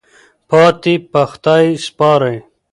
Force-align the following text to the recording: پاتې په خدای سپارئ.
پاتې 0.49 0.93
په 1.11 1.21
خدای 1.31 1.65
سپارئ. 1.85 2.37